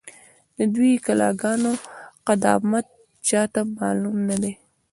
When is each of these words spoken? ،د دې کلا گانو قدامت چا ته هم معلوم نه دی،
،د 0.57 0.59
دې 0.75 0.91
کلا 1.05 1.29
گانو 1.41 1.71
قدامت 2.27 2.85
چا 3.27 3.41
ته 3.53 3.59
هم 3.63 3.69
معلوم 3.77 4.17
نه 4.29 4.35
دی، 4.41 4.53